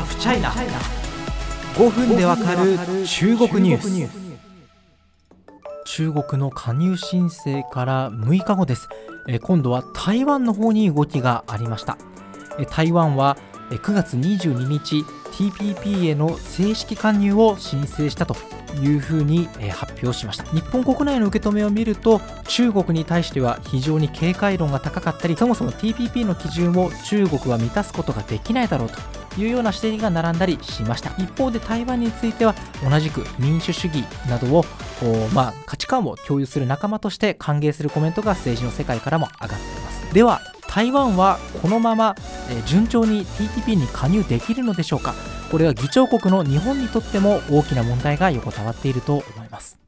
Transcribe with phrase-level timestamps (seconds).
[0.00, 0.50] ハフチャイナ
[1.74, 4.40] 5分でわかる中国ニュース。
[5.84, 8.88] 中国の加入申請から6日後です。
[9.42, 11.98] 今度は台湾の方に動きがありました。
[12.70, 13.36] 台湾は
[13.68, 15.04] 9月22日
[15.40, 18.36] TPP への正式加入を申請したと
[18.82, 20.44] いうふうに発表しました。
[20.52, 31.10] 日本国内の受け止めを見ると中国に対しては非常に警戒論が高かったりそもそも TPP の基準を中国は満たすことができないだろうというような指摘が並んだりしました。
[31.16, 32.54] 一方で台湾については
[32.88, 34.64] 同じく民主主義などを、
[35.32, 40.14] まあ、価値観を共有する仲間として歓迎するコメントが政治の世界からも上がっています。
[40.14, 42.14] では台湾はこのまま
[42.66, 45.14] 順調に TPP に加入できるのでしょうか？
[45.50, 49.78] これは議長国の日本にとっても大きな問題が横たわっていると思います。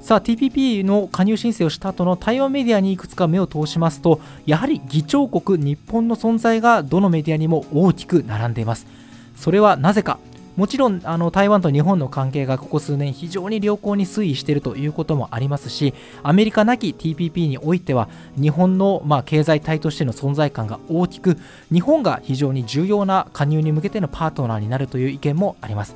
[0.00, 8.86] さあ TPP の加入申請をした後の台湾メディアにいくつか目を通しますとやはり議長国日本の存在がどのメディアにも大きく並んでいます。
[9.34, 10.18] それはなぜか？
[10.56, 18.08] もちろんあの台湾と日本の関係がここ数年非常に良好に推移しているということもありますしアメリカなき TPP においては
[18.40, 21.36] 日本の、まあ、経済体としての存在感が大きく
[21.70, 25.94] 日本が非常に重要な加入に向けてのパートナーになるという意見もあります。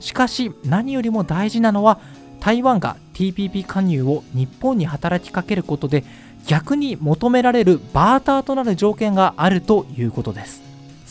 [0.00, 1.98] しかし何よりも大事なのは
[2.40, 6.04] 台湾が TPP 加入を日本に働きかけることで
[6.46, 10.67] 逆に求められるバーターとなる条件があるということです。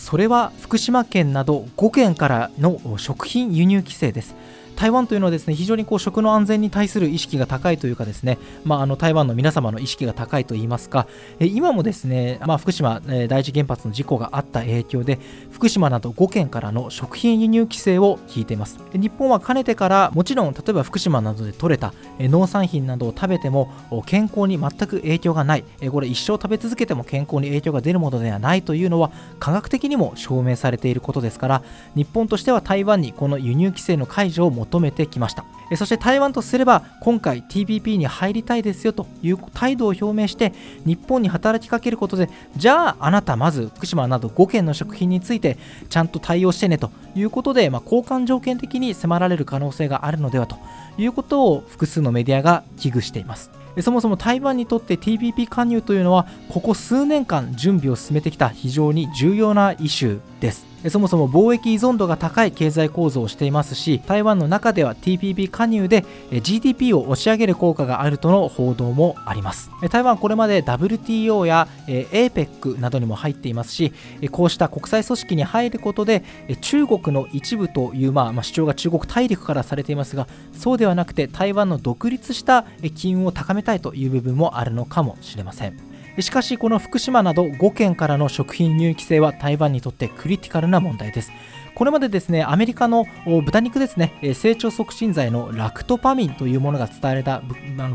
[0.07, 4.35] それは福島県など5県からの食品輸入規制です。
[4.77, 11.07] 台湾というのはですね非常にこう食の安全に対する意識が高いというかですね、まあ、あの台湾の皆様の意識が高いといいますか、
[11.39, 15.19] え今もですね、まあ、福島、え第一原発の事故があった影響で
[15.51, 18.77] 福島など5県からの食品輸入規制を引いています。
[18.93, 23.71] 日本はかねてからもちろん例えば福島などで採れた農産品などを食べても
[24.05, 25.63] 健康に全く影響がない。
[25.91, 31.63] これ一生食べ続けても健康に影響が出るものではないというのは科学的にも証明されていることですから
[31.95, 35.45] 日本としては台湾にこの輸入規制の解除を求求めてきました。
[35.75, 40.53] そして台湾とすれば今回 TPP に入りたいですよという態度を表明して
[40.85, 45.57] 日本に働きかけることでじゃああなたまず福島など5県の食品について
[45.89, 50.57] ちゃんと対応してねということで、まあ、交換条件的に迫られる可能性があるのではと
[50.97, 53.51] いうことを複数のメディアが危惧しています。
[53.81, 60.67] そもそも台湾にとって TPP 加入というのはここ数年間準備を進めてきた非常に重要なイシューです。
[60.89, 66.05] そもそも貿易依存度が高い経済構造をしていますし台湾の中では TPP 加入で
[66.43, 69.71] GDP を押し上げる効果があるとの報道もあります。
[69.89, 73.93] 台湾これまで WTO や APEC などにも入っていますし
[74.31, 76.23] こうした国際組織に入ることで
[76.61, 82.63] 中国の一部という、まあ、主張が中国大陸からされていますがそうではなくて台湾の独立した
[82.95, 85.86] 機運を高めたいという部分もあるのかもしれません。
[86.19, 91.31] しかしこの福島など5県からの食品入規制は台湾にとってクリティカルな問題です。
[91.75, 93.05] これまでですねアメリカの
[93.45, 97.43] 豚肉ですね成長促進剤のラクトパミンというものが伝えられた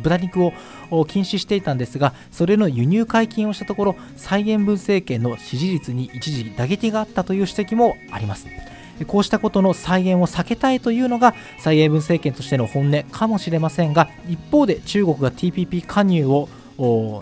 [0.00, 0.53] 豚肉を
[1.05, 8.47] 禁止していたんですがそれの輸入解禁をしたところ蔡英文政権の支持率に一時打撃があったという指摘もあります。
[9.09, 16.49] こうしたことの再現を避けたいというのが蔡英文政権としての本音かもしれませんが一方で中国が TPP 加入を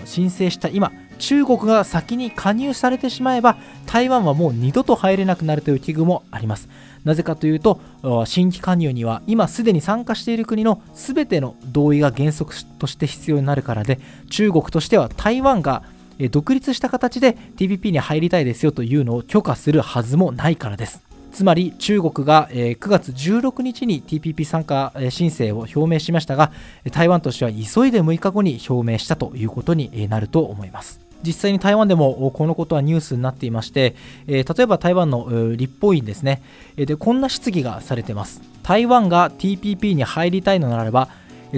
[0.05, 6.69] 申請した今中国が先に加入されてしまえば台湾はもう二度と入れなくなるという危惧もあります。
[7.05, 7.81] なぜかというと
[8.27, 15.83] 新規加入には今すでに参加している国の全ての同意が原則として必要になるからで中国としては台湾が
[16.31, 21.10] 独立した形で TPP に入りたいですよというのを許可するはずもないからです。
[21.33, 26.53] つまり中国が9月16日に TPP 参加申請を表明しましたが
[26.93, 31.01] 台湾としては急いで6日後に表明したということになると思います。
[31.23, 33.95] 実際に台湾でもこのことはニュースになっていまして、
[34.27, 36.41] 例えば台湾の立法院ですね、
[36.77, 38.41] でこんな質疑がされています。
[38.63, 41.09] 台湾が TPP に入りたいのならば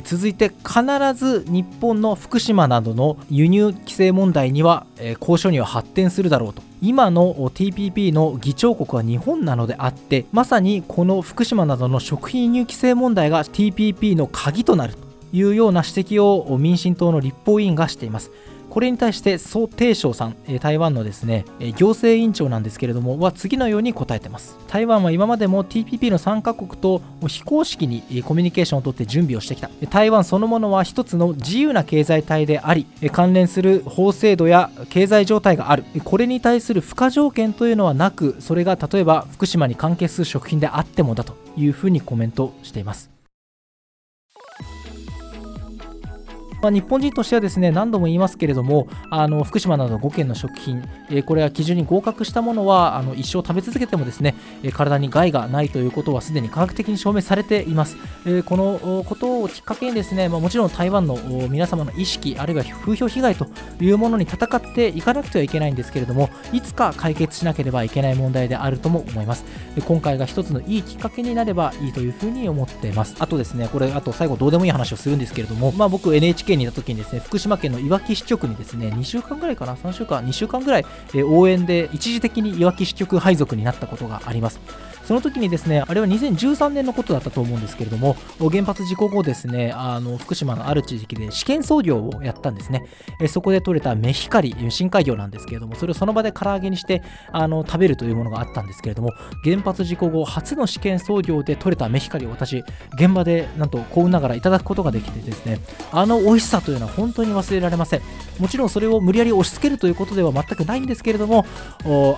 [0.04, 0.82] 続いて必
[1.14, 4.86] ず日本の福島などの輸入規制問題には
[5.20, 6.71] 交渉には発展するだろうと。
[6.84, 14.98] 今の TPP の議長国は日本なのであってまさにこの福島などの食品輸入規制問題が TPP の鍵となると
[15.32, 18.32] いうような指摘を民進党の立法委員がしています。
[18.72, 21.44] これに対して蘇定章さん台湾のですね
[21.76, 24.56] 行政委員長なんですけれどもは次のように答えてます。
[24.66, 29.68] 台湾は今までも TPP の参加国と非公式にコミュニケーションをとって準備をしてきた。
[29.90, 35.84] 台湾そのものは一つの自由な経済体であり関連する法制度や経済状態がある。
[36.02, 43.10] これに対する付加条件というのはなくそれが例えば福島に関係する食品であってもだというふうにコメントしています。
[46.62, 54.34] まあ、日本人としてはですね何度も言いますけれどもあの福島など5県の食品、えー、これは基準に合格したものはあの一生食べ続けてもですね、
[54.72, 61.16] 体に害がないということはすでに科学的に証明されています、えー、このことをきっかけにですね、まあ、もちろん台湾の
[61.50, 63.46] 皆様の意識あるいは風評被害と
[63.80, 69.44] いうものに戦っていかなくてはいけないんですけれどもいつか解決しなければいけない問題であるとも思います。
[69.86, 73.16] 今回が一つのいいきっかけになればいいというふうに思っています。
[73.18, 84.60] あとですねこれあと最後どうでもいい話をするんですけれどもまあ僕 NHK 県にいた時にですね福島県のいわき支局にですね2週間ぐらいかな？3週間？2週間ぐらい、え応援で一時的にいわき支局配属になったことがあります。
[85.12, 88.16] その時にですね、あれは2013年のことだったと思うんですけれども、
[88.50, 92.86] 原発事故後ですね、あの福島のある地域で試験操業をやったんですね。
[93.20, 99.12] えそこで採れたメヒカリ、深海魚なんですけれども、それをその場で唐揚げにしてあの食べるというものがあったんですけれども、
[99.44, 102.64] 原発事故後初の試験操業で採れたメヒカリを私、
[102.94, 105.60] 現場でなんと幸運ながらいただくことができてですね、
[105.92, 108.00] あの美味しさというのは本当に忘れられません。
[108.38, 111.44] もちろんそれを無理やり押し付けるということでは全くないんですけれども、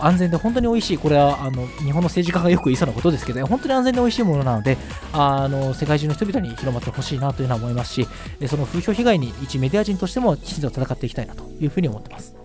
[0.01, 4.77] 安全で本当に美味しい、これはあの日本の政治家がよく言いのことですけど、本当に安全で美味しいものなので、
[5.13, 8.07] あの世界中の人々に広まってほしいなというのは思いますし、
[8.49, 12.44] その風評被害に一メディア人としてもきちんと戦っていきたいなというふうに思ってます。